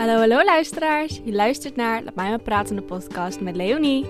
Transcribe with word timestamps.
Hallo, 0.00 0.18
hallo 0.18 0.44
luisteraars. 0.44 1.20
Je 1.24 1.32
luistert 1.32 1.76
naar 1.76 2.02
Laat 2.02 2.14
mij 2.14 2.28
maar 2.28 2.40
praten 2.40 2.76
de 2.76 2.82
podcast 2.82 3.40
met 3.40 3.56
Leonie. 3.56 4.06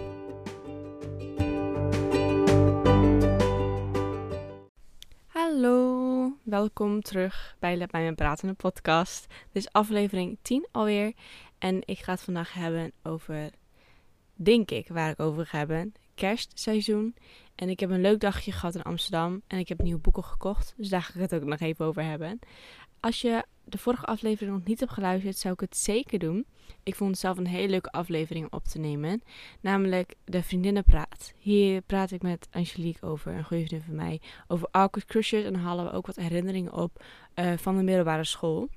Hallo, 5.26 6.32
welkom 6.42 7.02
terug 7.02 7.56
bij 7.58 7.76
Laat 7.76 7.92
mij 7.92 8.02
maar 8.02 8.14
praten 8.14 8.48
de 8.48 8.54
podcast. 8.54 9.26
Dit 9.28 9.62
is 9.62 9.72
aflevering 9.72 10.38
10 10.42 10.66
alweer 10.70 11.12
en 11.58 11.82
ik 11.84 11.98
ga 11.98 12.12
het 12.12 12.22
vandaag 12.22 12.52
hebben 12.52 12.92
over, 13.02 13.50
denk 14.34 14.70
ik, 14.70 14.88
waar 14.88 15.10
ik 15.10 15.20
over 15.20 15.46
ga 15.46 15.58
hebben, 15.58 15.94
kerstseizoen. 16.14 17.14
En 17.54 17.68
ik 17.68 17.80
heb 17.80 17.90
een 17.90 18.00
leuk 18.00 18.20
dagje 18.20 18.52
gehad 18.52 18.74
in 18.74 18.82
Amsterdam 18.82 19.42
en 19.46 19.58
ik 19.58 19.68
heb 19.68 19.82
nieuwe 19.82 20.00
boeken 20.00 20.24
gekocht, 20.24 20.74
dus 20.76 20.88
daar 20.88 21.02
ga 21.02 21.14
ik 21.14 21.20
het 21.20 21.34
ook 21.34 21.44
nog 21.44 21.60
even 21.60 21.84
over 21.84 22.04
hebben. 22.04 22.38
Als 23.00 23.20
je 23.20 23.44
de 23.70 23.78
vorige 23.78 24.04
aflevering 24.04 24.56
nog 24.56 24.66
niet 24.66 24.80
hebt 24.80 24.92
geluisterd, 24.92 25.36
zou 25.36 25.54
ik 25.54 25.60
het 25.60 25.76
zeker 25.76 26.18
doen. 26.18 26.46
Ik 26.82 26.94
vond 26.94 27.10
het 27.10 27.20
zelf 27.20 27.38
een 27.38 27.46
hele 27.46 27.68
leuke 27.68 27.90
aflevering 27.90 28.52
op 28.52 28.64
te 28.64 28.78
nemen. 28.78 29.22
Namelijk 29.60 30.14
de 30.24 30.42
Vriendinnenpraat. 30.42 31.32
Hier 31.38 31.80
praat 31.80 32.10
ik 32.10 32.22
met 32.22 32.48
Angelique 32.50 33.06
over, 33.06 33.32
een 33.32 33.44
goede 33.44 33.66
vriendin 33.66 33.86
van 33.86 33.96
mij, 33.96 34.20
over 34.48 34.68
awkward 34.70 35.06
crushes. 35.06 35.44
En 35.44 35.52
dan 35.52 35.62
halen 35.62 35.84
we 35.84 35.92
ook 35.92 36.06
wat 36.06 36.16
herinneringen 36.16 36.72
op 36.72 37.04
uh, 37.34 37.52
van 37.56 37.76
de 37.76 37.82
middelbare 37.82 38.24
school. 38.24 38.68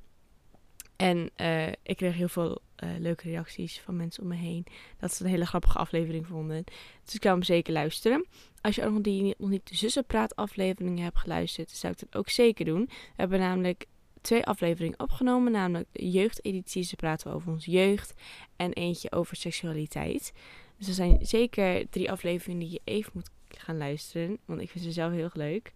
En 0.95 1.29
uh, 1.41 1.67
ik 1.67 1.97
kreeg 1.97 2.15
heel 2.15 2.27
veel 2.27 2.61
uh, 2.83 2.89
leuke 2.99 3.29
reacties 3.29 3.79
van 3.79 3.95
mensen 3.95 4.23
om 4.23 4.29
me 4.29 4.35
heen. 4.35 4.65
Dat 4.97 5.13
ze 5.13 5.23
een 5.23 5.29
hele 5.29 5.45
grappige 5.45 5.77
aflevering 5.77 6.27
vonden. 6.27 6.63
Dus 7.03 7.13
ik 7.13 7.19
kan 7.19 7.31
hem 7.31 7.43
zeker 7.43 7.73
luisteren. 7.73 8.25
Als 8.61 8.75
je 8.75 8.85
ook 8.85 8.91
nog, 8.91 9.01
die, 9.01 9.35
nog 9.37 9.49
niet 9.49 9.69
de 9.69 9.75
Zussenpraat 9.75 10.35
afleveringen 10.35 11.03
hebt 11.03 11.17
geluisterd, 11.17 11.69
zou 11.69 11.93
ik 11.93 11.99
dat 11.99 12.15
ook 12.19 12.29
zeker 12.29 12.65
doen. 12.65 12.85
We 12.85 13.13
hebben 13.15 13.39
namelijk 13.39 13.85
twee 14.23 14.45
afleveringen 14.45 14.99
opgenomen, 14.99 15.51
namelijk 15.51 15.89
de 15.91 16.11
jeugdedities. 16.11 16.89
Ze 16.89 16.95
praten 16.95 17.33
over 17.33 17.51
onze 17.51 17.71
jeugd 17.71 18.13
en 18.55 18.73
eentje 18.73 19.11
over 19.11 19.35
seksualiteit. 19.35 20.33
Dus 20.77 20.87
er 20.87 20.93
zijn 20.93 21.17
zeker 21.21 21.89
drie 21.89 22.11
afleveringen 22.11 22.59
die 22.59 22.71
je 22.71 22.81
even 22.83 23.11
moet 23.13 23.29
gaan 23.47 23.77
luisteren, 23.77 24.37
want 24.45 24.61
ik 24.61 24.69
vind 24.69 24.83
ze 24.83 24.91
zelf 24.91 25.11
heel 25.13 25.29
leuk. 25.33 25.71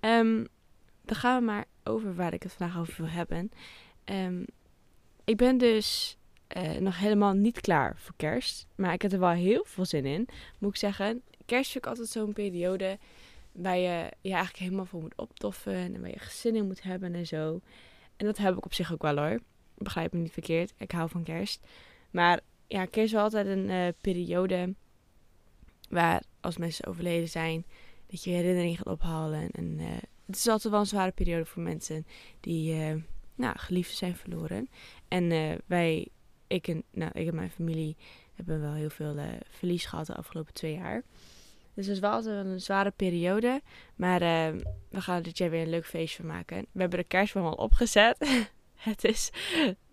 Um, 0.00 0.48
dan 1.04 1.16
gaan 1.16 1.38
we 1.38 1.44
maar 1.44 1.64
over 1.84 2.14
waar 2.14 2.32
ik 2.34 2.42
het 2.42 2.52
vandaag 2.52 2.78
over 2.78 2.94
wil 2.96 3.08
hebben. 3.08 3.50
Um, 4.04 4.44
ik 5.24 5.36
ben 5.36 5.58
dus 5.58 6.16
uh, 6.56 6.76
nog 6.76 6.98
helemaal 6.98 7.32
niet 7.32 7.60
klaar 7.60 7.96
voor 7.98 8.14
kerst, 8.16 8.66
maar 8.74 8.92
ik 8.92 9.02
heb 9.02 9.12
er 9.12 9.18
wel 9.18 9.30
heel 9.30 9.64
veel 9.66 9.84
zin 9.84 10.04
in, 10.04 10.28
moet 10.58 10.70
ik 10.70 10.76
zeggen. 10.76 11.22
Kerst 11.46 11.70
vind 11.70 11.84
ik 11.84 11.90
altijd 11.90 12.08
zo'n 12.08 12.32
periode 12.32 12.98
waar 13.54 13.76
je 13.76 14.10
je 14.20 14.32
eigenlijk 14.32 14.58
helemaal 14.58 14.84
voor 14.84 15.00
moet 15.00 15.16
optoffen 15.16 15.74
en 15.74 16.00
waar 16.00 16.10
je 16.10 16.18
gezin 16.18 16.56
in 16.56 16.66
moet 16.66 16.82
hebben 16.82 17.14
en 17.14 17.26
zo. 17.26 17.60
En 18.16 18.26
dat 18.26 18.36
heb 18.36 18.56
ik 18.56 18.64
op 18.64 18.74
zich 18.74 18.92
ook 18.92 19.02
wel 19.02 19.16
hoor. 19.16 19.40
Begrijp 19.74 20.12
me 20.12 20.18
niet 20.18 20.32
verkeerd. 20.32 20.74
Ik 20.78 20.90
hou 20.90 21.08
van 21.08 21.22
kerst. 21.22 21.66
Maar 22.10 22.40
ja, 22.66 22.84
kerst 22.84 23.14
is 23.14 23.20
altijd 23.20 23.46
een 23.46 23.68
uh, 23.68 23.88
periode 24.00 24.74
waar 25.88 26.22
als 26.40 26.56
mensen 26.56 26.86
overleden 26.86 27.28
zijn, 27.28 27.66
dat 28.06 28.24
je 28.24 28.30
herinneringen 28.30 28.76
gaat 28.76 28.86
ophalen. 28.86 29.50
En 29.50 29.78
uh, 29.78 29.86
het 30.26 30.36
is 30.36 30.48
altijd 30.48 30.72
wel 30.72 30.80
een 30.80 30.86
zware 30.86 31.12
periode 31.12 31.44
voor 31.44 31.62
mensen 31.62 32.06
die 32.40 32.74
uh, 32.74 32.94
nou, 33.34 33.58
geliefden 33.58 33.96
zijn 33.96 34.16
verloren. 34.16 34.68
En 35.08 35.28
wij, 35.66 36.08
ik 36.46 36.68
en, 36.68 36.82
nou, 36.90 37.10
ik 37.14 37.28
en 37.28 37.34
mijn 37.34 37.50
familie, 37.50 37.96
hebben 38.34 38.60
wel 38.60 38.72
heel 38.72 38.90
veel 38.90 39.16
verlies 39.50 39.86
gehad 39.86 40.06
de 40.06 40.14
afgelopen 40.14 40.54
twee 40.54 40.74
jaar. 40.74 41.02
Dus 41.74 41.86
het 41.86 41.94
is 41.94 42.00
wel 42.00 42.26
een 42.26 42.60
zware 42.60 42.90
periode. 42.90 43.62
Maar 43.94 44.22
uh, 44.22 44.60
we 44.90 45.00
gaan 45.00 45.22
dit 45.22 45.38
jaar 45.38 45.50
weer 45.50 45.62
een 45.62 45.70
leuk 45.70 45.86
feestje 45.86 46.22
van 46.22 46.30
maken. 46.30 46.66
We 46.72 46.80
hebben 46.80 46.98
de 46.98 47.04
kerstboom 47.04 47.46
al 47.46 47.52
opgezet. 47.52 48.48
het 48.74 49.04
is 49.04 49.30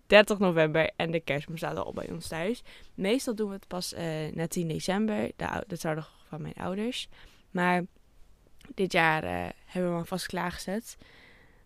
30 0.06 0.38
november 0.38 0.90
en 0.96 1.10
de 1.10 1.20
kerstboom 1.20 1.56
staat 1.56 1.76
al 1.76 1.92
bij 1.92 2.10
ons 2.10 2.28
thuis. 2.28 2.62
Meestal 2.94 3.34
doen 3.34 3.48
we 3.48 3.54
het 3.54 3.66
pas 3.66 3.92
uh, 3.92 4.00
na 4.32 4.46
10 4.46 4.68
december. 4.68 5.30
De, 5.36 5.64
de 5.66 5.78
trouwdag 5.78 6.24
van 6.28 6.42
mijn 6.42 6.54
ouders. 6.54 7.08
Maar 7.50 7.84
dit 8.74 8.92
jaar 8.92 9.24
uh, 9.24 9.30
hebben 9.30 9.52
we 9.64 9.80
hem 9.88 9.96
alvast 9.96 10.26
klaargezet. 10.26 10.96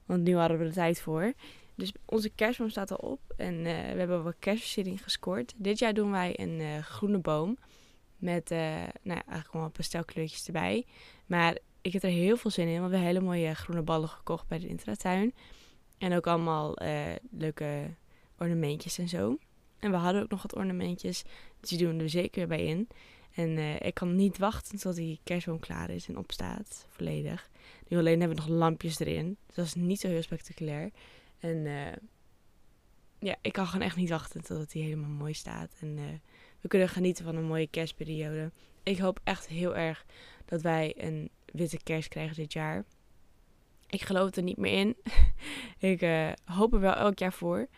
Want 0.07 0.23
nu 0.23 0.37
hadden 0.37 0.59
we 0.59 0.65
er 0.65 0.73
tijd 0.73 1.01
voor. 1.01 1.33
Dus 1.75 1.93
onze 2.05 2.29
kerstboom 2.29 2.71
staat 2.71 2.91
al 2.91 3.11
op. 3.11 3.21
En 3.37 3.63
we 3.63 3.69
hebben 3.71 4.23
wat 4.23 4.37
kerstversiering 4.39 5.03
gescoord. 5.03 5.55
Dit 5.57 5.79
jaar 5.79 5.95
doen 5.95 6.11
wij 6.11 6.41
een 6.41 6.83
groene 6.83 7.19
boom. 7.19 7.59
Met 8.17 8.51
uh, 8.51 8.59
nou 8.59 8.89
ja, 9.03 9.15
eigenlijk 9.15 9.51
allemaal 9.51 9.71
pastelkleurtjes 9.71 10.47
erbij. 10.47 10.87
Maar 11.27 11.59
ik 11.81 11.93
heb 11.93 12.03
er 12.03 12.11
heel 12.11 12.37
veel 12.37 12.51
zin 12.51 12.69
in. 12.69 12.75
We 12.75 12.81
hebben 12.81 13.01
hele 13.01 13.21
mooie 13.21 13.55
groene 13.55 13.83
ballen 13.83 14.09
gekocht 14.09 14.49
bij 14.49 14.59
de 14.59 14.69
intratuin. 14.69 15.35
En 15.99 16.13
ook 16.13 16.27
allemaal 16.27 16.83
uh, 16.83 17.05
leuke 17.31 17.95
ornamentjes 18.39 18.99
en 18.99 19.09
zo. 19.09 19.39
En 19.79 19.91
we 19.91 19.97
hadden 19.97 20.23
ook 20.23 20.31
nog 20.31 20.43
wat 20.43 20.55
ornamentjes. 20.55 21.25
Dus 21.61 21.69
die 21.69 21.79
doen 21.79 21.97
we 21.97 22.03
er 22.03 22.11
zeker 22.11 22.47
bij 22.47 22.65
in. 22.65 22.89
En 23.35 23.49
uh, 23.49 23.81
ik 23.81 23.95
kan 23.95 24.17
niet 24.17 24.39
wachten 24.39 24.79
tot 24.79 24.95
die 24.95 25.21
kerstboom 25.25 25.59
klaar 25.59 25.91
is 25.91 26.09
en 26.09 26.19
opstaat. 26.19 26.87
Volledig. 26.89 27.51
Nu 27.89 27.99
alleen 27.99 28.21
hebben 28.21 28.39
we 28.39 28.49
nog 28.49 28.59
lampjes 28.59 28.99
erin. 28.99 29.37
Dus 29.47 29.57
dat 29.57 29.65
is 29.65 29.75
niet 29.75 30.01
zo 30.01 30.09
heel 30.09 30.23
spectaculair. 30.23 30.91
En 31.39 31.67
ja, 33.19 33.37
ik 33.41 33.53
kan 33.53 33.67
gewoon 33.67 33.87
echt 33.87 33.97
niet 33.97 34.11
wachten 34.11 34.45
totdat 34.45 34.71
die 34.71 34.83
helemaal 34.83 35.11
mooi 35.11 35.35
staat. 35.35 35.73
En 35.81 36.21
we 36.67 36.73
kunnen 36.73 36.95
genieten 36.95 37.25
van 37.25 37.37
een 37.37 37.45
mooie 37.45 37.67
kerstperiode. 37.67 38.51
Ik 38.83 38.99
hoop 38.99 39.21
echt 39.25 39.47
heel 39.47 39.77
erg 39.77 40.07
dat 40.45 40.63
wij 40.63 40.95
een 40.97 41.31
witte 41.53 41.79
kerst 41.83 42.09
krijgen 42.09 42.37
dit 42.37 42.53
jaar. 42.53 42.85
Ik 43.87 44.03
geloof 44.03 44.37
er 44.37 44.43
niet 44.43 44.57
meer 44.57 44.73
in. 44.73 44.97
ik 45.93 46.03
uh, 46.03 46.33
hoop 46.45 46.73
er 46.73 46.81
wel 46.81 46.95
elk 46.95 47.19
jaar 47.19 47.33
voor. 47.33 47.69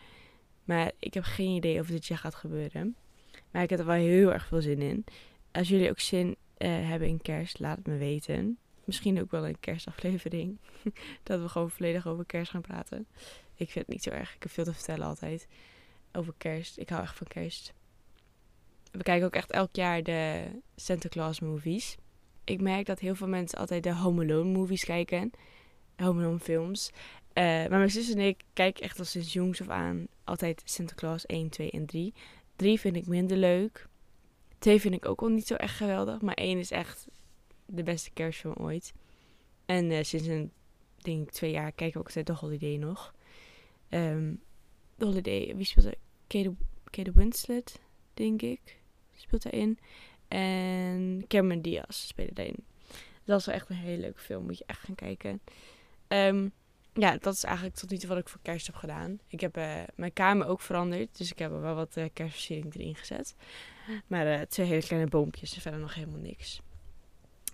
Maar 0.63 0.91
ik 0.99 1.13
heb 1.13 1.23
geen 1.23 1.55
idee 1.55 1.79
of 1.79 1.87
dit 1.87 2.05
jaar 2.05 2.17
gaat 2.17 2.35
gebeuren. 2.35 2.95
Maar 3.51 3.63
ik 3.63 3.69
heb 3.69 3.79
er 3.79 3.85
wel 3.85 3.95
heel 3.95 4.33
erg 4.33 4.45
veel 4.45 4.61
zin 4.61 4.81
in. 4.81 5.05
Als 5.51 5.69
jullie 5.69 5.89
ook 5.89 5.99
zin 5.99 6.27
uh, 6.27 6.69
hebben 6.69 7.07
in 7.07 7.21
kerst, 7.21 7.59
laat 7.59 7.77
het 7.77 7.87
me 7.87 7.97
weten. 7.97 8.57
Misschien 8.83 9.21
ook 9.21 9.31
wel 9.31 9.47
een 9.47 9.59
kerstaflevering. 9.59 10.57
dat 11.23 11.41
we 11.41 11.49
gewoon 11.49 11.71
volledig 11.71 12.07
over 12.07 12.25
kerst 12.25 12.51
gaan 12.51 12.61
praten. 12.61 13.07
Ik 13.55 13.71
vind 13.71 13.85
het 13.85 13.87
niet 13.87 14.03
zo 14.03 14.09
erg. 14.09 14.35
Ik 14.35 14.43
heb 14.43 14.51
veel 14.51 14.63
te 14.63 14.73
vertellen 14.73 15.07
altijd 15.07 15.47
over 16.11 16.33
kerst. 16.37 16.77
Ik 16.77 16.89
hou 16.89 17.01
echt 17.01 17.17
van 17.17 17.27
kerst 17.27 17.73
we 18.91 19.03
kijken 19.03 19.25
ook 19.25 19.35
echt 19.35 19.51
elk 19.51 19.75
jaar 19.75 20.03
de 20.03 20.45
Santa 20.75 21.09
Claus 21.09 21.39
movies. 21.39 21.97
Ik 22.43 22.61
merk 22.61 22.85
dat 22.85 22.99
heel 22.99 23.15
veel 23.15 23.27
mensen 23.27 23.57
altijd 23.59 23.83
de 23.83 23.95
Home 23.95 24.23
Alone 24.23 24.51
movies 24.51 24.85
kijken. 24.85 25.31
Home 25.97 26.21
Alone 26.21 26.39
films. 26.39 26.91
Uh, 26.93 27.43
maar 27.43 27.69
mijn 27.69 27.91
zus 27.91 28.13
en 28.13 28.19
ik 28.19 28.43
kijken 28.53 28.83
echt 28.83 28.99
al 28.99 29.05
sinds 29.05 29.33
jongs 29.33 29.61
af 29.61 29.69
aan 29.69 30.07
altijd 30.23 30.61
Santa 30.65 30.93
Claus 30.95 31.25
1, 31.25 31.49
2 31.49 31.71
en 31.71 31.85
3. 31.85 32.13
3 32.55 32.79
vind 32.79 32.95
ik 32.95 33.07
minder 33.07 33.37
leuk. 33.37 33.87
2 34.57 34.81
vind 34.81 34.93
ik 34.93 35.05
ook 35.05 35.21
al 35.21 35.27
niet 35.27 35.47
zo 35.47 35.55
echt 35.55 35.75
geweldig. 35.75 36.21
Maar 36.21 36.33
1 36.33 36.59
is 36.59 36.71
echt 36.71 37.07
de 37.65 37.83
beste 37.83 38.11
kerstfilm 38.11 38.55
ooit. 38.57 38.93
En 39.65 39.91
uh, 39.91 40.03
sinds 40.03 40.27
een, 40.27 40.51
denk 40.97 41.31
twee 41.31 41.51
jaar 41.51 41.71
kijken 41.71 41.93
we 41.93 41.99
ook 41.99 42.15
altijd 42.15 42.25
The 42.25 42.33
Holiday 42.45 42.75
nog. 42.75 43.13
Um, 43.89 44.41
The 44.97 45.05
Holiday, 45.05 45.55
wie 45.55 45.65
speelt 45.65 45.85
er? 45.85 45.95
Kate, 46.27 46.53
Kate 46.89 47.11
Winslet, 47.11 47.79
denk 48.13 48.41
ik 48.41 48.78
speelt 49.21 49.43
daarin. 49.43 49.79
En 50.27 51.23
Cameron 51.27 51.61
Diaz 51.61 52.07
speelt 52.07 52.35
daarin. 52.35 52.65
Dat 53.23 53.39
is 53.39 53.45
wel 53.45 53.55
echt 53.55 53.69
een 53.69 53.75
hele 53.75 54.01
leuke 54.01 54.19
film. 54.19 54.45
Moet 54.45 54.57
je 54.57 54.63
echt 54.67 54.79
gaan 54.79 54.95
kijken. 54.95 55.41
Um, 56.07 56.51
ja, 56.93 57.17
dat 57.17 57.33
is 57.33 57.43
eigenlijk 57.43 57.75
tot 57.75 57.89
nu 57.89 57.97
toe 57.97 58.09
wat 58.09 58.17
ik 58.17 58.29
voor 58.29 58.39
kerst 58.41 58.65
heb 58.65 58.75
gedaan. 58.75 59.19
Ik 59.27 59.39
heb 59.39 59.57
uh, 59.57 59.81
mijn 59.95 60.13
kamer 60.13 60.47
ook 60.47 60.61
veranderd. 60.61 61.17
Dus 61.17 61.31
ik 61.31 61.39
heb 61.39 61.51
er 61.51 61.61
wel 61.61 61.75
wat 61.75 61.97
uh, 61.97 62.05
kerstversiering 62.13 62.75
erin 62.75 62.95
gezet. 62.95 63.35
Maar 64.07 64.27
uh, 64.27 64.41
twee 64.41 64.67
hele 64.67 64.81
kleine 64.83 65.09
boompjes. 65.09 65.55
En 65.55 65.61
verder 65.61 65.79
nog 65.79 65.93
helemaal 65.93 66.19
niks. 66.19 66.61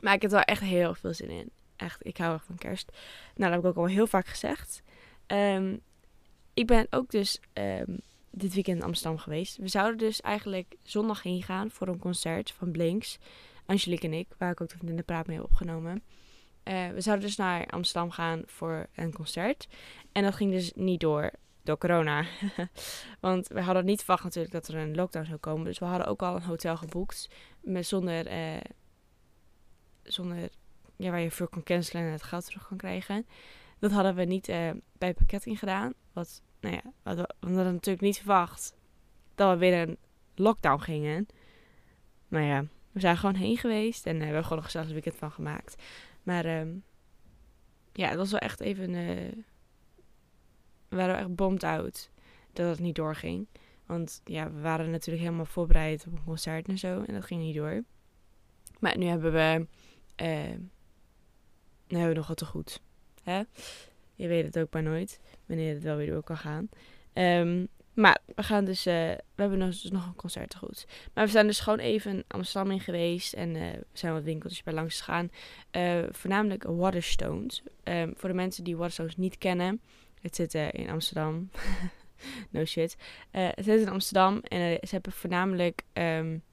Maar 0.01 0.13
ik 0.13 0.21
heb 0.21 0.31
er 0.31 0.37
wel 0.37 0.45
echt 0.45 0.61
heel 0.61 0.93
veel 0.93 1.13
zin 1.13 1.29
in. 1.29 1.49
Echt, 1.75 2.05
ik 2.05 2.17
hou 2.17 2.33
erg 2.33 2.43
van 2.43 2.55
kerst. 2.55 2.91
Nou, 3.35 3.51
dat 3.51 3.51
heb 3.51 3.59
ik 3.59 3.65
ook 3.65 3.85
al 3.87 3.93
heel 3.93 4.07
vaak 4.07 4.27
gezegd. 4.27 4.81
Um, 5.27 5.81
ik 6.53 6.67
ben 6.67 6.87
ook 6.89 7.11
dus 7.11 7.39
um, 7.53 7.99
dit 8.35 8.53
weekend 8.53 8.77
in 8.77 8.83
Amsterdam 8.83 9.17
geweest. 9.17 9.57
We 9.57 9.67
zouden 9.67 9.97
dus 9.97 10.21
eigenlijk 10.21 10.75
zondag 10.83 11.23
heen 11.23 11.43
gaan 11.43 11.71
voor 11.71 11.87
een 11.87 11.99
concert 11.99 12.51
van 12.51 12.71
Blinks. 12.71 13.17
Angelique 13.65 14.07
en 14.07 14.13
ik, 14.13 14.27
waar 14.37 14.51
ik 14.51 14.61
ook 14.61 14.69
de 14.79 15.03
praat 15.03 15.27
mee 15.27 15.35
heb 15.35 15.45
opgenomen. 15.45 16.03
Uh, 16.63 16.87
we 16.87 17.01
zouden 17.01 17.25
dus 17.25 17.35
naar 17.35 17.65
Amsterdam 17.65 18.11
gaan 18.11 18.41
voor 18.45 18.87
een 18.95 19.13
concert. 19.13 19.67
En 20.11 20.23
dat 20.23 20.35
ging 20.35 20.51
dus 20.51 20.71
niet 20.75 20.99
door, 20.99 21.31
door 21.63 21.77
corona. 21.77 22.25
Want 23.19 23.47
we 23.47 23.61
hadden 23.61 23.85
niet 23.85 23.99
verwacht 23.99 24.23
natuurlijk 24.23 24.53
dat 24.53 24.67
er 24.67 24.75
een 24.75 24.95
lockdown 24.95 25.25
zou 25.25 25.37
komen. 25.37 25.65
Dus 25.65 25.79
we 25.79 25.85
hadden 25.85 26.07
ook 26.07 26.21
al 26.21 26.35
een 26.35 26.41
hotel 26.41 26.77
geboekt. 26.77 27.29
Met 27.61 27.87
zonder, 27.87 28.31
uh, 28.31 28.61
zonder 30.03 30.49
ja, 30.95 31.09
waar 31.09 31.19
je 31.19 31.31
voor 31.31 31.49
kan 31.49 31.63
cancelen 31.63 32.03
en 32.03 32.11
het 32.11 32.23
geld 32.23 32.45
terug 32.45 32.67
kan 32.67 32.77
krijgen. 32.77 33.25
Dat 33.79 33.91
hadden 33.91 34.15
we 34.15 34.23
niet 34.23 34.49
uh, 34.49 34.55
bij 34.97 35.07
het 35.07 35.17
pakket 35.17 35.45
ingedaan. 35.45 35.93
Wat 36.13 36.41
nou 36.65 36.81
ja, 36.83 37.15
we 37.15 37.25
hadden, 37.39 37.73
natuurlijk 37.73 38.01
niet 38.01 38.17
verwacht 38.17 38.75
dat 39.35 39.51
we 39.51 39.57
weer 39.57 39.87
een 39.87 39.97
lockdown 40.35 40.81
gingen. 40.81 41.27
Maar 42.27 42.41
ja, 42.41 42.65
we 42.91 42.99
zijn 42.99 43.17
gewoon 43.17 43.35
heen 43.35 43.57
geweest 43.57 44.05
en 44.05 44.13
uh, 44.13 44.19
we 44.19 44.25
hebben 44.25 44.43
gewoon 44.43 44.57
een 44.57 44.63
gezellig 44.63 44.91
weekend 44.91 45.15
van 45.15 45.31
gemaakt. 45.31 45.83
Maar 46.23 46.59
um, 46.59 46.83
ja, 47.93 48.07
het 48.07 48.17
was 48.17 48.31
wel 48.31 48.39
echt 48.39 48.59
even. 48.59 48.89
Uh, 48.89 49.31
we 50.89 50.95
waren 50.95 51.17
echt 51.17 51.35
bomd 51.35 51.63
out 51.63 52.09
dat 52.53 52.69
het 52.69 52.79
niet 52.79 52.95
doorging. 52.95 53.47
Want 53.85 54.21
ja, 54.23 54.51
we 54.51 54.61
waren 54.61 54.91
natuurlijk 54.91 55.23
helemaal 55.23 55.45
voorbereid 55.45 56.05
op 56.07 56.13
een 56.13 56.23
concert 56.23 56.67
en 56.67 56.77
zo. 56.77 57.01
En 57.01 57.13
dat 57.13 57.25
ging 57.25 57.41
niet 57.41 57.55
door. 57.55 57.83
Maar 58.79 58.97
nu 58.97 59.05
hebben 59.05 59.31
we... 59.31 59.67
Uh, 60.21 60.57
nu 61.87 61.97
hebben 61.97 62.09
we 62.09 62.19
nog 62.19 62.27
wat 62.27 62.37
te 62.37 62.45
goed. 62.45 62.81
Hè? 63.23 63.41
Je 64.15 64.27
weet 64.27 64.45
het 64.45 64.59
ook 64.59 64.73
maar 64.73 64.83
nooit. 64.83 65.19
Wanneer 65.45 65.73
het 65.73 65.83
wel 65.83 65.95
weer 65.95 66.11
door 66.11 66.23
kan 66.23 66.37
gaan. 66.37 66.69
Um, 67.13 67.67
maar 67.95 68.19
we 68.35 68.43
gaan 68.43 68.65
dus, 68.65 68.87
uh, 68.87 68.93
we 68.93 69.21
hebben 69.35 69.59
dus 69.59 69.83
nog 69.83 70.05
een 70.05 70.15
concert 70.15 70.49
te 70.49 70.57
goed. 70.57 70.87
Maar 71.13 71.25
we 71.25 71.31
zijn 71.31 71.47
dus 71.47 71.59
gewoon 71.59 71.79
even 71.79 72.23
Amsterdam 72.27 72.71
in 72.71 72.79
geweest 72.79 73.33
en 73.33 73.55
uh, 73.55 73.71
we 73.71 73.85
zijn 73.93 74.13
wat 74.13 74.23
winkeltjes 74.23 74.63
bij 74.63 74.73
langs 74.73 75.01
gegaan. 75.01 75.29
Uh, 75.71 76.03
voornamelijk 76.09 76.63
Waterstones. 76.63 77.63
Um, 77.83 78.13
voor 78.17 78.29
de 78.29 78.35
mensen 78.35 78.63
die 78.63 78.77
Waterstones 78.77 79.15
niet 79.15 79.37
kennen, 79.37 79.81
het 80.21 80.35
zit 80.35 80.53
in 80.53 80.89
Amsterdam. 80.89 81.49
no 82.49 82.65
shit. 82.65 82.97
het 83.31 83.65
zit 83.65 83.81
in 83.81 83.89
Amsterdam 83.89 84.39
en 84.39 84.77
ze 84.81 84.93
hebben 84.93 85.11
voornamelijk 85.11 85.83
um, 85.93 86.43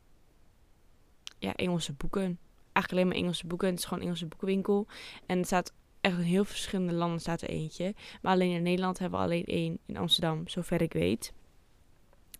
ja, 1.38 1.54
Engelse 1.54 1.92
boeken. 1.92 2.38
Eigenlijk 2.72 2.92
alleen 2.92 3.06
maar 3.06 3.16
Engelse 3.16 3.46
boeken. 3.46 3.68
Het 3.68 3.78
is 3.78 3.84
gewoon 3.84 3.98
een 3.98 4.06
Engelse 4.06 4.26
boekenwinkel. 4.26 4.86
En 5.26 5.36
het 5.38 5.46
staat 5.46 5.72
echt 6.02 6.16
in 6.16 6.22
heel 6.22 6.44
verschillende 6.44 6.92
landen 6.92 7.20
staat 7.20 7.42
er 7.42 7.48
eentje. 7.48 7.94
Maar 8.22 8.32
alleen 8.32 8.52
in 8.52 8.62
Nederland 8.62 8.98
hebben 8.98 9.18
we 9.18 9.24
alleen 9.24 9.44
één 9.44 9.78
in 9.86 9.96
Amsterdam, 9.96 10.48
zover 10.48 10.82
ik 10.82 10.92
weet. 10.92 11.32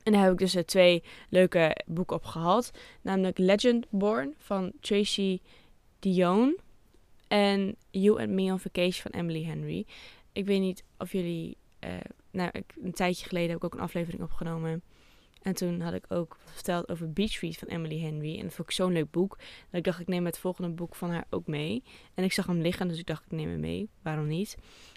En 0.03 0.13
daar 0.13 0.23
heb 0.23 0.33
ik 0.33 0.39
dus 0.39 0.57
uh, 0.57 0.63
twee 0.63 1.03
leuke 1.29 1.77
boeken 1.87 2.17
op 2.17 2.25
gehad. 2.25 2.71
Namelijk 3.03 3.39
Legend 3.39 3.87
Born 3.91 4.35
van 4.39 4.73
Tracy 4.81 5.41
Dion. 5.99 6.59
En 7.29 7.77
You 7.91 8.21
and 8.21 8.31
Me 8.31 8.53
on 8.53 8.61
Vacation 8.61 9.03
van 9.13 9.21
Emily 9.21 9.45
Henry. 9.45 9.87
Ik 10.33 10.47
weet 10.47 10.61
niet 10.61 10.85
of 10.99 11.13
jullie... 11.13 11.57
Uh, 11.85 11.91
nou, 12.31 12.51
ik, 12.53 12.75
een 12.83 12.93
tijdje 12.93 13.27
geleden 13.27 13.49
heb 13.49 13.59
ik 13.59 13.65
ook 13.65 13.75
een 13.75 13.81
aflevering 13.81 14.23
opgenomen 14.23 14.83
en 15.43 15.55
toen 15.55 15.81
had 15.81 15.95
ik 15.95 16.05
ook 16.09 16.37
verteld 16.45 16.89
over 16.89 17.13
Beach 17.13 17.41
Read 17.41 17.57
van 17.57 17.69
Emily 17.69 18.01
Henry. 18.01 18.37
En 18.37 18.43
dat 18.43 18.55
vond 18.55 18.69
ik 18.69 18.75
zo'n 18.75 18.93
leuk 18.93 19.11
boek. 19.11 19.37
Dat 19.39 19.79
ik 19.79 19.85
dacht, 19.85 20.01
ik 20.01 20.09
neem 20.09 20.25
het 20.25 20.39
volgende 20.39 20.71
boek 20.71 20.95
van 20.95 21.11
haar 21.11 21.25
ook 21.31 21.47
mee. 21.47 21.83
En 22.15 22.25
ik 22.25 22.33
zag 22.33 22.47
hem 22.47 22.61
liggen, 22.61 22.89
dus 22.89 22.99
ik 22.99 23.07
dacht, 23.07 23.25
ik 23.25 23.33
neem 23.33 23.49
hem 23.49 23.61
mee. 23.61 23.89
Waarom 24.03 24.27
niet? 24.27 24.57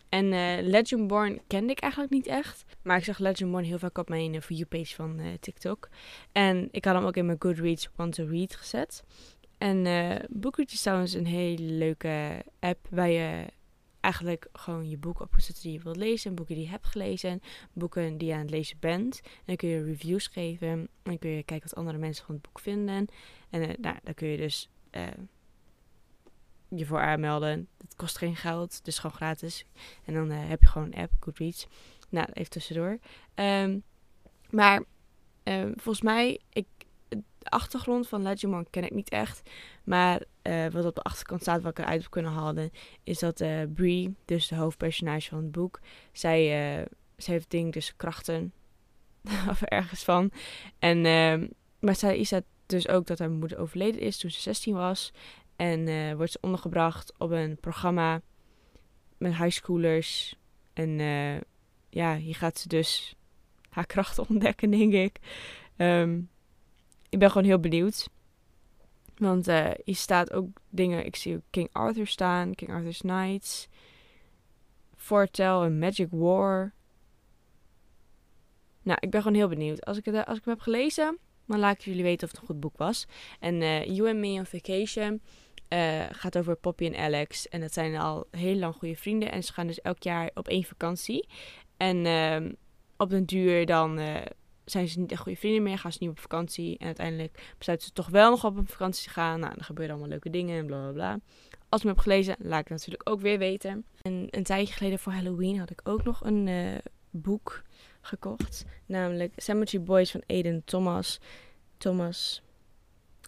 En 0.09 0.25
uh, 0.25 0.57
Legendborn 0.61 1.41
kende 1.47 1.71
ik 1.71 1.79
eigenlijk 1.79 2.13
niet 2.13 2.27
echt. 2.27 2.65
Maar 2.81 2.97
ik 2.97 3.03
zag 3.03 3.17
Legendborn 3.17 3.63
heel 3.63 3.79
vaak 3.79 3.97
op 3.97 4.09
mijn 4.09 4.33
uh, 4.33 4.41
For 4.41 4.55
You 4.55 4.65
page 4.65 4.95
van 4.95 5.19
uh, 5.19 5.27
TikTok. 5.39 5.89
En 6.31 6.67
ik 6.71 6.85
had 6.85 6.95
hem 6.95 7.05
ook 7.05 7.17
in 7.17 7.25
mijn 7.25 7.41
Goodreads 7.41 7.89
Want 7.95 8.13
to 8.13 8.25
Read 8.25 8.55
gezet. 8.55 9.03
En 9.57 9.85
uh, 9.85 10.15
Bookread 10.29 10.71
is 10.71 10.81
trouwens 10.81 11.13
een 11.13 11.25
hele 11.25 11.63
leuke 11.63 12.43
app 12.59 12.87
waar 12.89 13.09
je 13.09 13.45
eigenlijk 14.05 14.47
gewoon 14.53 14.89
je 14.89 14.97
boek 14.97 15.19
opgezet 15.19 15.61
die 15.61 15.71
je 15.71 15.79
wilt 15.79 15.95
lezen. 15.95 16.35
Boeken 16.35 16.55
die 16.55 16.63
je 16.63 16.69
hebt 16.69 16.85
gelezen. 16.85 17.41
Boeken 17.73 18.17
die 18.17 18.27
je 18.27 18.33
aan 18.33 18.39
het 18.39 18.49
lezen 18.49 18.77
bent. 18.79 19.21
En 19.23 19.43
dan 19.45 19.55
kun 19.55 19.69
je 19.69 19.83
reviews 19.83 20.27
geven. 20.27 20.67
En 20.67 20.89
dan 21.03 21.19
kun 21.19 21.29
je 21.29 21.43
kijken 21.43 21.69
wat 21.69 21.77
andere 21.77 21.97
mensen 21.97 22.25
van 22.25 22.35
het 22.35 22.43
boek 22.43 22.59
vinden. 22.59 23.07
En 23.49 23.61
uh, 23.61 23.67
nou, 23.81 23.97
dan 24.03 24.13
kun 24.13 24.27
je 24.27 24.37
dus 24.37 24.69
uh, 24.91 25.07
je 26.69 26.85
voor 26.85 27.01
aanmelden. 27.01 27.67
Dat 27.77 27.95
kost 27.95 28.17
geen 28.17 28.35
geld. 28.35 28.75
Het 28.77 28.87
is 28.87 28.99
gewoon 28.99 29.15
gratis. 29.15 29.65
En 30.05 30.13
dan 30.13 30.31
uh, 30.31 30.47
heb 30.47 30.61
je 30.61 30.67
gewoon 30.67 30.87
een 30.87 31.01
app, 31.01 31.11
Goodreads. 31.19 31.67
Nou, 32.09 32.27
even 32.33 32.51
tussendoor. 32.51 32.99
Um, 33.35 33.83
maar 34.49 34.83
volgens 35.75 36.01
mij, 36.01 36.39
ik 36.49 36.67
de 37.07 37.23
achtergrond 37.43 38.07
van 38.07 38.21
Legendborn 38.21 38.69
ken 38.69 38.83
ik 38.83 38.93
niet 38.93 39.09
echt. 39.09 39.49
Maar 39.83 40.23
uh, 40.47 40.67
wat 40.67 40.85
op 40.85 40.95
de 40.95 41.01
achterkant 41.01 41.41
staat, 41.41 41.61
wat 41.61 41.71
ik 41.71 41.85
eruit 41.85 42.01
heb 42.01 42.11
kunnen 42.11 42.31
halen, 42.31 42.71
is 43.03 43.19
dat 43.19 43.41
uh, 43.41 43.61
Brie, 43.73 44.15
dus 44.25 44.47
de 44.47 44.55
hoofdpersonage 44.55 45.29
van 45.29 45.37
het 45.37 45.51
boek, 45.51 45.79
zij, 46.11 46.41
uh, 46.79 46.85
zij 47.17 47.33
heeft 47.33 47.51
ding 47.51 47.73
dus 47.73 47.95
krachten. 47.95 48.53
of 49.49 49.61
ergens 49.61 50.03
van. 50.03 50.31
En, 50.79 50.97
uh, 50.97 51.49
maar 51.79 51.95
zij 51.95 52.17
is 52.17 52.31
het 52.31 52.45
dus 52.65 52.87
ook 52.87 53.07
dat 53.07 53.19
haar 53.19 53.29
moeder 53.29 53.57
overleden 53.57 54.01
is 54.01 54.17
toen 54.17 54.31
ze 54.31 54.41
16 54.41 54.73
was. 54.73 55.13
En 55.55 56.15
wordt 56.17 56.31
ze 56.31 56.37
ondergebracht 56.41 57.13
op 57.17 57.31
een 57.31 57.57
programma 57.59 58.21
met 59.17 59.35
highschoolers. 59.35 60.35
En 60.73 60.89
ja, 61.89 62.17
hier 62.17 62.35
gaat 62.35 62.57
ze 62.57 62.67
dus 62.67 63.15
haar 63.69 63.85
krachten 63.95 64.29
ontdekken, 64.29 64.71
denk 64.71 64.93
ik. 64.93 65.19
Um, 65.77 66.29
ik 67.09 67.19
ben 67.19 67.31
gewoon 67.31 67.47
heel 67.47 67.59
benieuwd. 67.59 68.09
Want 69.17 69.47
uh, 69.47 69.69
hier 69.83 69.95
staat 69.95 70.33
ook 70.33 70.47
dingen. 70.69 71.05
Ik 71.05 71.15
zie 71.15 71.35
ook 71.35 71.43
King 71.49 71.69
Arthur 71.71 72.07
staan. 72.07 72.55
King 72.55 72.71
Arthur's 72.71 72.99
Knights. 72.99 73.67
Foretell 74.95 75.61
en 75.61 75.79
Magic 75.79 76.07
War. 76.11 76.73
Nou, 78.81 78.97
ik 79.01 79.09
ben 79.09 79.21
gewoon 79.21 79.37
heel 79.37 79.47
benieuwd. 79.47 79.85
Als 79.85 79.97
ik, 79.97 80.05
het, 80.05 80.25
als 80.25 80.37
ik 80.37 80.45
hem 80.45 80.53
heb 80.53 80.63
gelezen, 80.63 81.17
dan 81.47 81.59
laat 81.59 81.73
ik 81.73 81.81
jullie 81.81 82.03
weten 82.03 82.27
of 82.27 82.31
het 82.31 82.41
een 82.41 82.47
goed 82.47 82.59
boek 82.59 82.77
was. 82.77 83.05
En 83.39 83.61
uh, 83.61 83.85
You 83.85 84.09
and 84.09 84.19
Me 84.19 84.39
on 84.39 84.45
Vacation 84.45 85.21
uh, 85.69 86.03
gaat 86.09 86.37
over 86.37 86.55
Poppy 86.55 86.85
en 86.85 86.95
Alex. 86.95 87.47
En 87.47 87.59
dat 87.59 87.73
zijn 87.73 87.95
al 87.95 88.27
heel 88.31 88.55
lang 88.55 88.75
goede 88.75 88.95
vrienden. 88.95 89.31
En 89.31 89.43
ze 89.43 89.53
gaan 89.53 89.67
dus 89.67 89.81
elk 89.81 90.03
jaar 90.03 90.31
op 90.33 90.47
één 90.47 90.63
vakantie. 90.63 91.27
En 91.77 92.05
uh, 92.05 92.51
op 92.97 93.09
den 93.09 93.25
duur 93.25 93.65
dan 93.65 93.99
zijn 94.65 94.87
ze 94.87 94.99
niet 94.99 95.11
echt 95.11 95.21
goede 95.21 95.37
vrienden 95.39 95.63
meer, 95.63 95.77
gaan 95.77 95.91
ze 95.91 95.97
niet 96.01 96.09
op 96.09 96.19
vakantie. 96.19 96.77
En 96.77 96.85
uiteindelijk 96.85 97.53
besluiten 97.57 97.87
ze 97.87 97.93
toch 97.93 98.09
wel 98.09 98.29
nog 98.29 98.45
op 98.45 98.57
een 98.57 98.67
vakantie 98.67 99.03
te 99.03 99.09
gaan. 99.09 99.39
Nou, 99.39 99.53
dan 99.53 99.63
gebeuren 99.63 99.93
allemaal 99.93 100.11
leuke 100.11 100.29
dingen 100.29 100.59
en 100.59 100.65
bla 100.65 100.81
bla 100.81 100.91
bla. 100.91 101.19
Als 101.69 101.81
ik 101.81 101.87
hem 101.87 101.95
heb 101.95 102.03
gelezen, 102.03 102.35
laat 102.39 102.59
ik 102.59 102.67
het 102.67 102.77
natuurlijk 102.77 103.09
ook 103.09 103.21
weer 103.21 103.37
weten. 103.37 103.85
En 104.01 104.27
een 104.29 104.43
tijdje 104.43 104.73
geleden 104.73 104.99
voor 104.99 105.11
Halloween 105.11 105.59
had 105.59 105.69
ik 105.69 105.81
ook 105.83 106.03
nog 106.03 106.23
een 106.23 106.47
uh, 106.47 106.77
boek 107.09 107.63
gekocht. 108.01 108.65
Namelijk 108.85 109.33
Cemetery 109.35 109.83
Boys 109.83 110.11
van 110.11 110.23
Aiden 110.27 110.61
Thomas. 110.65 111.19
Thomas. 111.77 112.41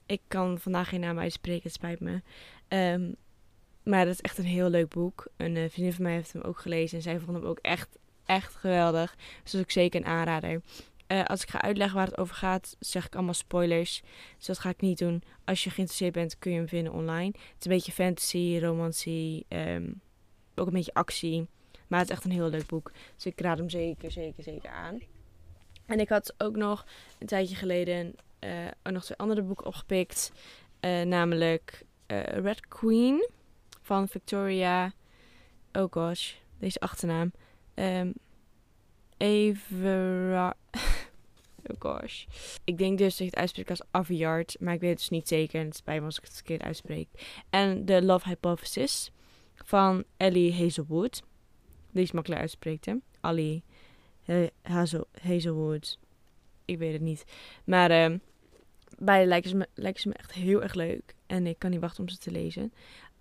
Ik 0.05 0.21
kan 0.27 0.59
vandaag 0.59 0.89
geen 0.89 0.99
naam 0.99 1.19
uitspreken, 1.19 1.63
het 1.63 1.73
spijt 1.73 1.99
me. 1.99 2.21
Um, 2.67 3.15
maar 3.83 4.05
dat 4.05 4.13
is 4.13 4.21
echt 4.21 4.37
een 4.37 4.45
heel 4.45 4.69
leuk 4.69 4.89
boek. 4.89 5.27
Een 5.37 5.55
uh, 5.55 5.69
vriendin 5.69 5.93
van 5.93 6.03
mij 6.03 6.13
heeft 6.13 6.33
hem 6.33 6.41
ook 6.41 6.59
gelezen 6.59 6.97
en 6.97 7.03
zij 7.03 7.19
vond 7.19 7.37
hem 7.37 7.45
ook 7.45 7.59
echt, 7.61 7.97
echt 8.25 8.55
geweldig. 8.55 9.15
Dus 9.15 9.51
dat 9.51 9.53
is 9.53 9.59
ook 9.59 9.71
zeker 9.71 9.99
een 9.99 10.07
aanrader. 10.07 10.61
Uh, 11.07 11.24
als 11.24 11.42
ik 11.42 11.50
ga 11.50 11.62
uitleggen 11.62 11.98
waar 11.98 12.07
het 12.07 12.18
over 12.18 12.36
gaat, 12.36 12.75
zeg 12.80 13.06
ik 13.06 13.15
allemaal 13.15 13.33
spoilers. 13.33 14.01
Dus 14.38 14.45
dat 14.45 14.59
ga 14.59 14.69
ik 14.69 14.81
niet 14.81 14.98
doen. 14.98 15.24
Als 15.45 15.63
je 15.63 15.69
geïnteresseerd 15.69 16.13
bent, 16.13 16.39
kun 16.39 16.51
je 16.51 16.57
hem 16.57 16.68
vinden 16.68 16.94
online. 16.94 17.25
Het 17.25 17.56
is 17.59 17.65
een 17.65 17.71
beetje 17.71 17.92
fantasy, 17.92 18.59
romantie, 18.62 19.45
um, 19.50 20.01
ook 20.56 20.68
een 20.68 20.74
beetje 20.74 20.94
actie. 20.94 21.48
Maar 21.88 22.00
het 22.00 22.09
is 22.09 22.15
echt 22.15 22.25
een 22.25 22.31
heel 22.31 22.50
leuk 22.50 22.65
boek. 22.65 22.92
Dus 23.15 23.25
ik 23.25 23.42
raad 23.42 23.57
hem 23.57 23.69
zeker, 23.69 24.11
zeker, 24.11 24.44
zeker 24.44 24.69
aan. 24.69 25.02
En 25.85 25.99
ik 25.99 26.09
had 26.09 26.33
ook 26.37 26.56
nog 26.56 26.85
een 27.19 27.28
tijdje 27.28 27.56
geleden 27.56 28.16
ook 28.83 28.94
nog 28.94 29.04
twee 29.04 29.18
andere 29.18 29.42
boeken 29.42 29.66
opgepikt. 29.66 30.31
Uh, 30.81 31.02
namelijk 31.02 31.83
Red 32.07 32.68
Queen 32.68 33.30
van 33.81 34.07
Victoria. 34.07 34.94
Oh 35.71 35.92
gosh, 35.92 36.33
deze 36.59 36.80
achternaam. 36.80 37.31
Um, 37.76 38.14
Evera... 39.18 40.56
oh 41.68 41.76
gosh. 41.80 42.26
Ik 42.64 42.78
denk 42.78 42.97
dus 42.97 43.09
dat 43.09 43.18
je 43.18 43.26
het 43.26 43.36
uitspreekt 43.36 43.69
als 43.69 43.83
Aviard, 43.92 44.56
maar 44.59 44.74
ik 44.74 44.80
weet 44.80 44.90
het 44.90 45.00
dus 45.00 45.09
niet 45.09 45.28
zeker. 45.28 45.59
En 45.59 45.68
het 45.68 45.81
bij 45.83 46.00
me 46.00 46.06
als 46.06 46.18
ik 46.18 46.24
het 46.24 46.33
verkeerd 46.33 46.62
uitspreek. 46.62 47.07
En 47.50 47.86
de 47.86 48.02
Love 48.02 48.28
Hypothesis 48.28 49.12
van 49.56 50.04
Ellie 50.18 50.54
Hazelwood. 50.54 51.24
Die 51.92 52.04
is 52.04 52.12
makkelijk 52.12 52.42
uitspreekt, 52.42 52.86
hè. 52.86 52.95
Hazel, 54.62 55.07
Hazelwood. 55.21 56.00
Ik 56.66 56.78
weet 56.78 56.94
het 56.94 57.02
niet. 57.02 57.24
Maar 57.64 58.12
uh, 58.12 58.18
beide 58.97 59.28
lijken 59.28 59.50
ze, 59.50 59.56
me, 59.56 59.68
lijken 59.74 60.02
ze 60.02 60.07
me 60.07 60.14
echt 60.14 60.31
heel 60.31 60.64
erg 60.64 60.74
leuk. 60.74 61.16
En 61.26 61.47
ik 61.47 61.59
kan 61.59 61.69
niet 61.69 61.80
wachten 61.80 62.04
om 62.04 62.09
ze 62.09 62.18
te 62.18 62.31
lezen. 62.31 62.74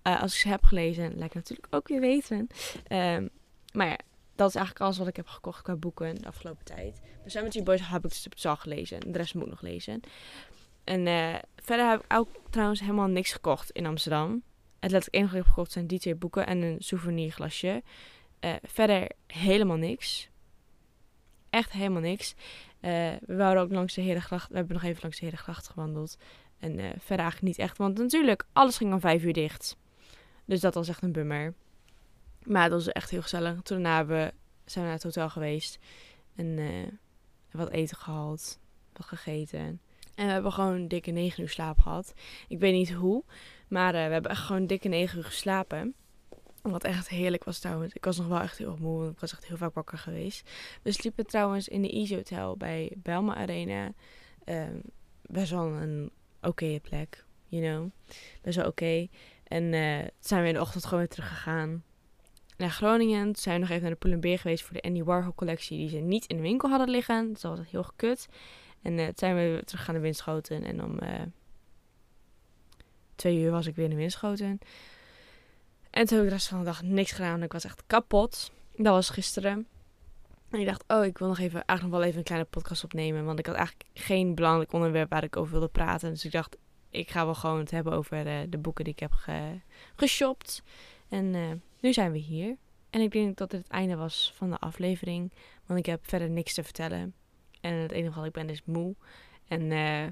Uh, 0.02 0.22
als 0.22 0.34
ik 0.34 0.40
ze 0.40 0.48
heb 0.48 0.64
gelezen, 0.64 1.02
lijkt 1.02 1.34
het 1.34 1.34
natuurlijk 1.34 1.74
ook 1.74 1.88
weer 1.88 2.00
weten. 2.00 2.48
Um, 2.92 3.30
maar 3.72 3.86
ja, 3.86 3.98
dat 4.36 4.48
is 4.48 4.54
eigenlijk 4.54 4.84
alles 4.84 4.98
wat 4.98 5.06
ik 5.06 5.16
heb 5.16 5.26
gekocht 5.26 5.62
qua 5.62 5.76
boeken 5.76 6.14
de 6.14 6.26
afgelopen 6.26 6.64
tijd. 6.64 7.00
De 7.24 7.30
Cemetery 7.30 7.64
Boys 7.64 7.88
heb 7.88 8.04
ik 8.04 8.30
dus 8.30 8.46
al 8.46 8.56
gelezen. 8.56 9.00
En 9.00 9.12
de 9.12 9.18
rest 9.18 9.34
moet 9.34 9.44
ik 9.44 9.50
nog 9.50 9.60
lezen. 9.60 10.00
En 10.84 11.06
uh, 11.06 11.34
verder 11.56 11.88
heb 11.88 12.04
ik 12.04 12.12
ook 12.12 12.28
trouwens 12.50 12.80
helemaal 12.80 13.06
niks 13.06 13.32
gekocht 13.32 13.70
in 13.70 13.86
Amsterdam. 13.86 14.42
Het 14.80 14.90
letterlijk 14.90 15.14
enige 15.14 15.36
ik 15.36 15.42
heb 15.42 15.52
gekocht 15.52 15.72
zijn 15.72 15.86
die 15.86 15.98
twee 15.98 16.14
boeken 16.14 16.46
en 16.46 16.62
een 16.62 16.76
souvenirglasje. 16.78 17.82
Uh, 18.40 18.54
verder 18.62 19.10
helemaal 19.26 19.76
niks. 19.76 20.28
Echt 21.50 21.72
helemaal 21.72 22.00
niks. 22.00 22.34
Uh, 22.34 22.90
we 23.20 23.36
waren 23.36 23.62
ook 23.62 23.70
langs 23.70 23.94
de 23.94 24.00
Herengracht. 24.00 24.48
We 24.48 24.56
hebben 24.56 24.74
nog 24.74 24.84
even 24.84 25.02
langs 25.02 25.18
de 25.18 25.24
Herengracht 25.24 25.68
gewandeld. 25.68 26.16
En 26.58 26.70
verder 26.78 27.24
eigenlijk 27.24 27.42
niet 27.42 27.58
echt. 27.58 27.78
Want 27.78 27.98
natuurlijk, 27.98 28.46
alles 28.52 28.76
ging 28.76 28.92
om 28.92 29.00
vijf 29.00 29.24
uur 29.24 29.32
dicht. 29.32 29.76
Dus 30.44 30.60
dat 30.60 30.74
was 30.74 30.88
echt 30.88 31.02
een 31.02 31.12
bummer. 31.12 31.54
Maar 32.46 32.70
dat 32.70 32.84
was 32.84 32.92
echt 32.92 33.10
heel 33.10 33.22
gezellig. 33.22 33.62
Toen 33.62 33.82
daarna 33.82 34.06
we, 34.06 34.32
zijn 34.64 34.84
we 34.84 34.90
naar 34.90 34.92
het 34.92 35.02
hotel 35.02 35.30
geweest. 35.30 35.78
En 36.36 36.46
uh, 36.46 36.86
wat 37.50 37.70
eten 37.70 37.96
gehaald. 37.96 38.58
Wat 38.92 39.06
gegeten. 39.06 39.80
En 40.14 40.26
we 40.26 40.32
hebben 40.32 40.52
gewoon 40.52 40.88
dikke 40.88 41.10
negen 41.10 41.42
uur 41.42 41.48
slaap 41.48 41.78
gehad. 41.78 42.14
Ik 42.48 42.58
weet 42.58 42.72
niet 42.72 42.92
hoe. 42.92 43.24
Maar 43.68 43.94
uh, 43.94 44.06
we 44.06 44.12
hebben 44.12 44.30
echt 44.30 44.42
gewoon 44.42 44.66
dikke 44.66 44.88
negen 44.88 45.18
uur 45.18 45.24
geslapen. 45.24 45.94
Wat 46.62 46.84
echt 46.84 47.08
heerlijk 47.08 47.44
was 47.44 47.58
trouwens. 47.58 47.94
Ik 47.94 48.04
was 48.04 48.16
nog 48.16 48.26
wel 48.26 48.40
echt 48.40 48.58
heel 48.58 48.76
moe. 48.80 49.10
Ik 49.10 49.20
was 49.20 49.32
echt 49.32 49.46
heel 49.46 49.56
vaak 49.56 49.74
wakker 49.74 49.98
geweest. 49.98 50.50
We 50.82 50.92
sliepen 50.92 51.26
trouwens 51.26 51.68
in 51.68 51.82
de 51.82 51.90
Easy 51.90 52.14
Hotel 52.14 52.56
bij 52.56 52.92
Belma 52.96 53.34
Arena. 53.34 53.92
Um, 54.44 54.82
best 55.22 55.50
wel 55.50 55.66
een 55.66 56.10
oké 56.42 56.80
plek, 56.80 57.24
you 57.46 57.62
know. 57.62 57.90
Best 58.42 58.56
wel 58.56 58.66
oké. 58.66 59.06
En 59.44 59.62
uh, 59.72 60.04
zijn 60.20 60.42
we 60.42 60.48
in 60.48 60.54
de 60.54 60.60
ochtend 60.60 60.84
gewoon 60.84 60.98
weer 60.98 61.08
teruggegaan 61.08 61.84
naar 62.56 62.70
Groningen. 62.70 63.24
Toen 63.24 63.36
zijn 63.36 63.54
we 63.54 63.60
nog 63.60 63.70
even 63.70 63.82
naar 63.82 63.90
de 63.90 64.08
Pull&Bear 64.08 64.38
geweest 64.38 64.64
voor 64.64 64.74
de 64.74 64.82
Andy 64.82 65.02
Warhol 65.02 65.34
collectie 65.34 65.78
die 65.78 65.88
ze 65.88 65.96
niet 65.96 66.26
in 66.26 66.36
de 66.36 66.42
winkel 66.42 66.68
hadden 66.68 66.90
liggen. 66.90 67.32
Dat 67.32 67.42
was 67.42 67.58
heel 67.70 67.82
gekut. 67.82 68.28
En 68.82 68.98
uh, 68.98 69.04
toen 69.04 69.12
zijn 69.16 69.36
we 69.36 69.62
terug 69.64 69.86
naar 69.86 70.00
Winschoten 70.00 70.64
en 70.64 70.82
om 70.82 70.98
uh, 71.02 71.10
twee 73.14 73.38
uur 73.38 73.50
was 73.50 73.66
ik 73.66 73.76
weer 73.76 73.88
de 73.88 73.96
Winschoten. 73.96 74.58
En 75.90 76.06
toen 76.06 76.16
heb 76.16 76.26
ik 76.26 76.32
de 76.32 76.36
rest 76.36 76.48
van 76.48 76.58
de 76.58 76.64
dag 76.64 76.82
niks 76.82 77.12
gedaan. 77.12 77.42
Ik 77.42 77.52
was 77.52 77.64
echt 77.64 77.82
kapot. 77.86 78.50
Dat 78.76 78.94
was 78.94 79.10
gisteren. 79.10 79.66
En 80.50 80.60
ik 80.60 80.66
dacht, 80.66 80.84
oh, 80.86 81.04
ik 81.04 81.18
wil 81.18 81.28
nog 81.28 81.38
even, 81.38 81.64
eigenlijk 81.64 81.82
nog 81.82 81.90
wel 81.90 82.02
even 82.02 82.18
een 82.18 82.24
kleine 82.24 82.46
podcast 82.50 82.84
opnemen. 82.84 83.24
Want 83.24 83.38
ik 83.38 83.46
had 83.46 83.54
eigenlijk 83.54 83.88
geen 83.94 84.34
belangrijk 84.34 84.72
onderwerp 84.72 85.10
waar 85.10 85.24
ik 85.24 85.36
over 85.36 85.52
wilde 85.52 85.68
praten. 85.68 86.10
Dus 86.10 86.24
ik 86.24 86.32
dacht, 86.32 86.56
ik 86.90 87.10
ga 87.10 87.24
wel 87.24 87.34
gewoon 87.34 87.58
het 87.58 87.70
hebben 87.70 87.92
over 87.92 88.26
uh, 88.26 88.38
de 88.48 88.58
boeken 88.58 88.84
die 88.84 88.92
ik 88.92 89.00
heb 89.00 89.12
ge 89.12 89.60
geshopt. 89.96 90.62
En 91.08 91.34
nu 91.80 91.92
zijn 91.92 92.12
we 92.12 92.18
hier. 92.18 92.56
En 92.90 93.00
ik 93.00 93.12
denk 93.12 93.36
dat 93.36 93.50
dit 93.50 93.62
het 93.62 93.70
einde 93.70 93.96
was 93.96 94.32
van 94.36 94.50
de 94.50 94.58
aflevering. 94.58 95.32
Want 95.66 95.78
ik 95.78 95.86
heb 95.86 96.08
verder 96.08 96.30
niks 96.30 96.54
te 96.54 96.64
vertellen. 96.64 97.14
En 97.60 97.72
het 97.72 97.90
enige 97.90 98.16
wat 98.16 98.26
ik 98.26 98.32
ben 98.32 98.50
is 98.50 98.62
moe. 98.64 98.94
En 99.48 99.62
uh, 99.62 100.06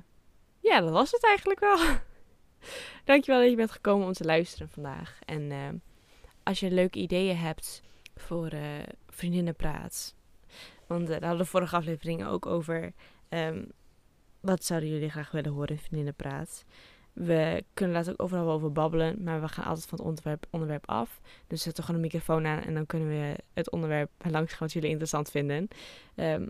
ja, 0.61 0.81
dat 0.81 0.91
was 0.91 1.11
het 1.11 1.25
eigenlijk 1.25 1.61
wel. 1.61 1.79
Dankjewel 3.05 3.41
dat 3.41 3.51
je 3.51 3.57
bent 3.57 3.71
gekomen 3.71 4.07
om 4.07 4.13
te 4.13 4.25
luisteren 4.25 4.69
vandaag. 4.69 5.19
En 5.25 5.43
uh, 5.51 5.69
als 6.43 6.61
je 6.61 6.71
leuke 6.71 6.99
ideeën 6.99 7.37
hebt 7.37 7.83
voor 8.17 8.53
uh, 8.53 8.63
vriendinnenpraat. 9.09 10.15
Want 10.87 11.07
daar 11.07 11.21
hadden 11.21 11.39
de 11.39 11.45
vorige 11.45 11.77
afleveringen 11.77 12.27
ook 12.27 12.47
over. 12.47 12.93
Um, 13.29 13.67
wat 14.41 14.65
zouden 14.65 14.89
jullie 14.89 15.11
graag 15.11 15.31
willen 15.31 15.53
horen 15.53 15.69
in 15.69 15.79
vriendinnenpraat? 15.79 16.65
We 17.15 17.65
kunnen 17.75 17.97
later 17.97 18.13
ook 18.13 18.23
overal 18.23 18.51
over 18.51 18.73
babbelen, 18.73 19.23
maar 19.23 19.41
we 19.41 19.49
gaan 19.49 19.65
altijd 19.65 19.87
van 19.87 19.99
het 19.99 20.07
onderwerp, 20.07 20.47
onderwerp 20.51 20.89
af. 20.89 21.21
Dus 21.47 21.63
zetten 21.63 21.85
gewoon 21.85 22.01
een 22.01 22.07
microfoon 22.07 22.47
aan 22.47 22.63
en 22.63 22.75
dan 22.75 22.87
kunnen 22.87 23.09
we 23.09 23.37
het 23.53 23.71
onderwerp 23.71 24.11
langs 24.19 24.51
gaan 24.51 24.59
wat 24.61 24.73
jullie 24.73 24.89
interessant 24.89 25.31
vinden. 25.31 25.69
Um, 26.17 26.49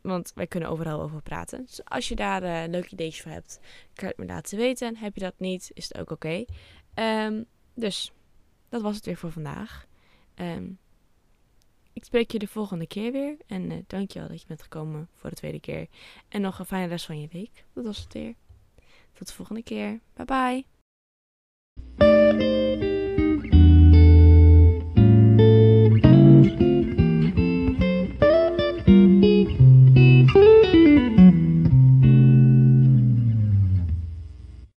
want 0.00 0.32
wij 0.34 0.46
kunnen 0.46 0.68
overal 0.68 1.00
over 1.00 1.22
praten. 1.22 1.64
Dus 1.64 1.84
als 1.84 2.08
je 2.08 2.14
daar 2.14 2.42
uh, 2.42 2.70
leuke 2.70 2.90
ideeën 2.90 3.12
voor 3.12 3.30
hebt, 3.30 3.60
kan 3.94 4.08
je 4.08 4.14
het 4.16 4.16
me 4.16 4.26
laten 4.26 4.58
weten. 4.58 4.96
Heb 4.96 5.14
je 5.14 5.20
dat 5.20 5.34
niet, 5.38 5.70
is 5.74 5.88
het 5.88 5.98
ook 5.98 6.10
oké. 6.10 6.44
Um, 6.94 7.44
dus 7.74 8.12
dat 8.68 8.82
was 8.82 8.96
het 8.96 9.04
weer 9.04 9.16
voor 9.16 9.32
vandaag. 9.32 9.86
Um, 10.34 10.78
ik 11.92 12.04
spreek 12.04 12.30
je 12.30 12.38
de 12.38 12.46
volgende 12.46 12.86
keer 12.86 13.12
weer. 13.12 13.36
En 13.46 13.70
uh, 13.70 13.78
dankjewel 13.86 14.28
dat 14.28 14.40
je 14.40 14.46
bent 14.46 14.62
gekomen 14.62 15.08
voor 15.14 15.30
de 15.30 15.36
tweede 15.36 15.60
keer. 15.60 15.86
En 16.28 16.40
nog 16.40 16.58
een 16.58 16.64
fijne 16.64 16.86
rest 16.86 17.06
van 17.06 17.20
je 17.20 17.28
week. 17.32 17.64
Dat 17.72 17.84
was 17.84 17.98
het 17.98 18.12
weer. 18.12 18.34
Tot 19.14 19.26
de 19.26 19.34
volgende 19.34 19.62
keer. 19.62 20.00
Bye 20.14 20.24
bye. 20.24 20.64